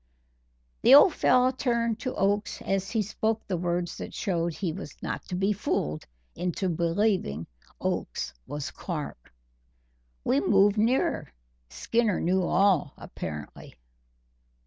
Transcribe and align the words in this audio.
The 0.81 0.95
old 0.95 1.13
fellow 1.13 1.51
turned 1.51 1.99
to 1.99 2.15
Oakes 2.15 2.59
as 2.63 2.89
he 2.89 3.03
spoke 3.03 3.45
the 3.45 3.55
words 3.55 3.97
that 3.97 4.15
showed 4.15 4.55
he 4.55 4.73
was 4.73 4.95
not 5.03 5.23
to 5.25 5.35
be 5.35 5.53
fooled 5.53 6.07
into 6.33 6.69
believing 6.69 7.45
Oakes 7.79 8.33
was 8.47 8.71
Clark. 8.71 9.31
We 10.23 10.39
moved 10.41 10.79
nearer. 10.79 11.31
Skinner 11.69 12.19
knew 12.19 12.41
all, 12.41 12.95
apparently. 12.97 13.75